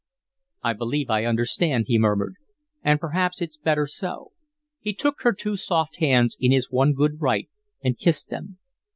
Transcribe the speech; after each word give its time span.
"I 0.63 0.73
believe 0.73 1.11
I 1.11 1.25
understand," 1.25 1.85
he 1.87 1.99
murmured; 1.99 2.33
"and 2.81 2.99
perhaps 2.99 3.39
it's 3.39 3.55
better 3.57 3.85
so." 3.85 4.31
He 4.79 4.93
took 4.95 5.17
her 5.21 5.31
two 5.31 5.55
soft 5.57 5.97
hands 5.97 6.35
in 6.39 6.51
his 6.51 6.71
one 6.71 6.93
good 6.93 7.21
right 7.21 7.51
and 7.83 7.99
kissed 7.99 8.31
them. 8.31 8.57